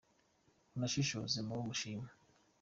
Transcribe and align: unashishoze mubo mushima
unashishoze 0.75 1.37
mubo 1.47 1.61
mushima 1.69 2.07